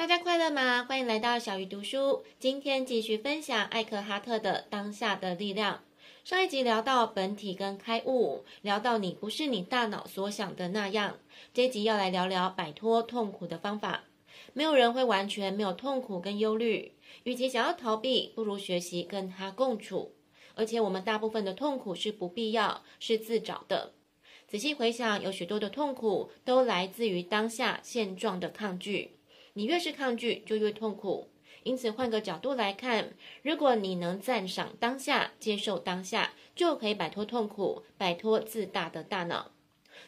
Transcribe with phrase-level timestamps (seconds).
[0.00, 0.86] 大家快乐吗？
[0.88, 2.24] 欢迎来到小鱼读书。
[2.38, 5.82] 今天继续分享艾克哈特的《当下的力量》。
[6.26, 11.18] 上一集聊到本体跟开悟，聊到你不是你大脑所想的那样。
[11.52, 14.04] 这一集要来聊聊摆脱痛苦的方法。
[14.54, 16.94] 没有人会完全没有痛苦跟忧虑，
[17.24, 20.14] 与其想要逃避，不如学习跟他共处。
[20.54, 23.92] 而且我们大部分的痛苦是不必要，是自找的。
[24.48, 29.18] 仔细回想，有许多的痛苦都来自于当下现状的抗拒。
[29.60, 31.28] 你越是抗拒，就越痛苦。
[31.64, 39.50] 因此，换个角度来看，如果你能赞赏当下，接受当下，就可以摆脱痛苦，摆脱自大的大脑。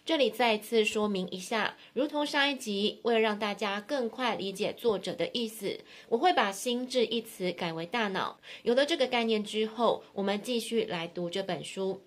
[0.07, 8.41] 这里再次说明一下，如同上一集，为了让大家更快理解作者的意思，我会把“心智”一词改为“大脑”。
[8.65, 12.01] 有了这个概念之后，我们继续来读这本书。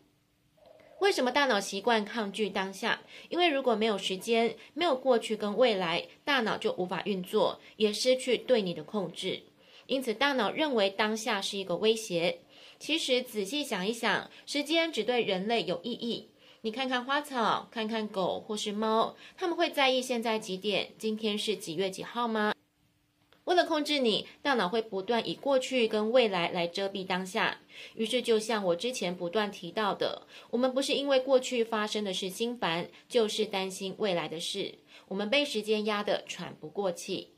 [0.99, 3.01] 为什么大脑习惯抗拒当下？
[3.29, 9.43] 因为如果没有时间，没有过去跟未来，大脑就无法运作，也失去对你的控制。
[9.87, 12.39] 因此，大脑认为当下是一个威胁。
[12.79, 16.29] 其实仔细想一想，时间只对人类有意义。
[16.61, 20.93] 你看看花草，看看狗或是猫，他们会在意现在几点？
[20.97, 22.53] 今天是几月几号吗？
[23.45, 27.59] 为了控制你，大脑会不断以过去跟未来来遮蔽当下。
[27.93, 34.79] 于是，就像我之前不断提到的，我们不是因为过去发生的事心烦，就是担心未来的事。
[35.07, 37.33] 我们被时间压得喘不过气。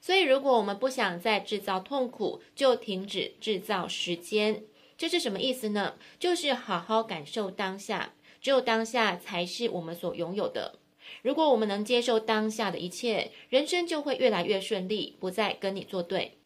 [0.00, 4.64] 所以，如果我们不想再制造痛苦，就停止制造时间。
[4.96, 5.96] 这是什么意思呢？
[6.18, 10.78] 就是好好感受当下，只有当下才是我们所拥有的。
[11.20, 16.38] 如果我们能接受当下的一切，人生就会越来越顺利，不再跟你作对。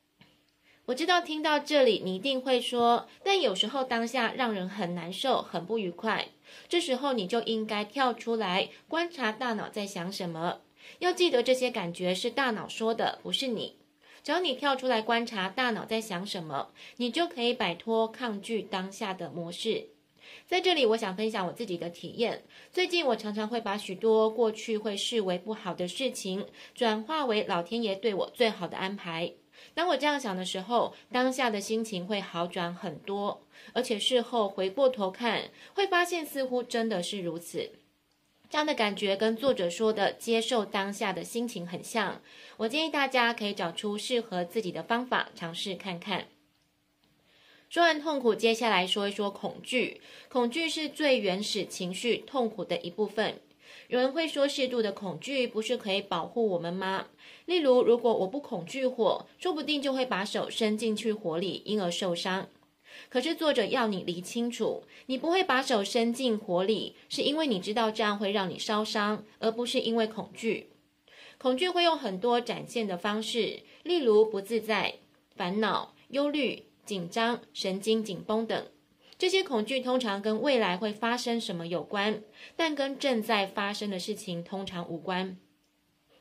[0.86, 6.28] 我知道听到这里，你一定会说，但有时候当下让人很难受，很不愉快。
[6.69, 10.61] 这时候你就应该跳出来，观察大脑在想什么。
[11.00, 13.77] 要记得这些感觉是大脑说的，不是你。
[14.22, 19.89] 只要你跳出来观察大脑在想什么，你就可以摆脱抗拒当下的模式。
[20.47, 22.45] 在这里，我想分享我自己的体验。
[22.73, 29.33] 最近，我常常会把许多过去会视为不好的事情，转化为老天爷对我最好的安排。
[29.75, 37.73] 当我这样想的时候，当下的心情会好转很多，而且事后回过头看，会发现似乎真的是如此。
[38.49, 42.21] 这样的感觉跟作者说的接受当下的心情很像。
[42.59, 46.29] 我建议大家可以找出适合自己的方法，尝试看看。
[47.69, 50.00] 说完痛苦，接下来说一说恐惧。
[50.28, 53.41] 恐惧是最原始情绪痛苦的一部分。
[53.88, 57.09] 有人会说，适度的恐惧不是可以保护我们吗？
[57.44, 62.49] 例如，如果我不恐惧火，说不定就会把手伸进去火里，因而受伤。
[63.09, 70.71] 可是作者要你理清楚，你不会把手伸进火里，是因为你知道这样会让你烧伤，而不是因为恐惧。
[71.38, 74.94] 恐惧会用很多展现的方式，例如不自在、
[75.34, 76.66] 烦恼、忧虑。
[76.87, 78.67] 紧张、神经紧绷等，
[79.19, 82.23] 这些恐惧通常跟未来会发生什么有关，
[82.55, 85.37] 但跟正在发生的事情通常无关。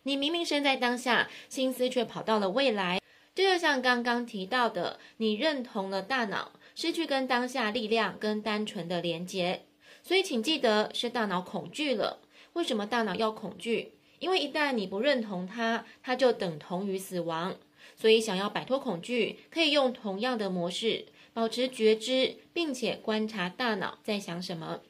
[0.04, 3.00] 你明明身在当下，心思却跑到了未来。
[3.34, 9.66] 这就像刚刚提到的，你认同了大脑，失去跟当下力量跟单纯的连结。
[10.02, 12.22] 所以，请记得是大脑恐惧了。
[12.54, 13.94] 为什么大脑要恐惧？
[14.20, 17.56] 因为一旦你不认同它，它就等同于死亡。
[17.96, 24.82] 所以，想要摆脱恐惧，可以用同样的模式，保持觉知，并且观察大脑在想什么。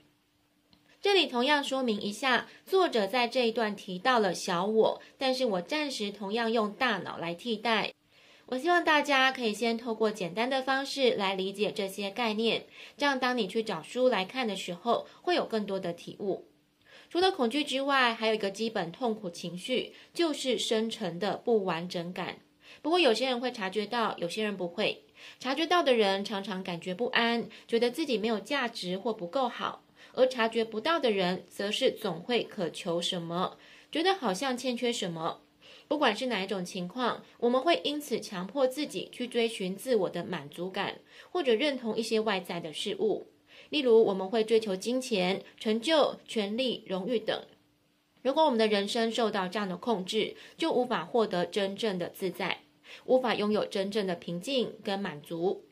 [1.01, 7.93] 这里同样说明一下，作者在这一段提到了小我，但是我暂时同样用大脑来替代。
[8.47, 12.65] 我希望大家可以先透过简单的方式来理解这些概念，
[12.97, 16.47] 这样当你去找书来看的时候，会有更多的体悟。
[17.09, 22.39] 除了恐惧之外，还有一个基本痛苦情绪，就是深层的不完整感。
[22.85, 25.05] 不过，有些人会察觉到，有些人不会。
[25.39, 29.81] 察觉到的人常常感觉不安，觉得自己没有价值或不够好；
[30.13, 33.57] 而察觉不到的人，则是总会渴求什么，
[33.91, 35.41] 觉得好像欠缺什么。
[35.87, 40.99] 不管是哪一种情况，我们会因此强迫自己去追寻自我的满足感，
[41.31, 43.31] 或者认同一些外在的事物。
[43.69, 47.43] 例如，我们会追求金钱、成就、权力、荣誉等。
[48.21, 52.59] 如果我们的人生受到这样的控制，就无法获得真正的自在。
[53.05, 55.63] 无法拥有真正的平静跟满足。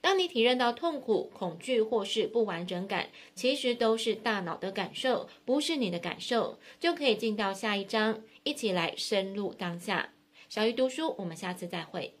[0.00, 10.14] 当你体认到痛苦、恐惧或是不完整感，其实都是大脑的感受，不是你的感受，就可以进到下一章，一起来深入当下。
[10.48, 12.19] 小鱼读书，我们下次再会。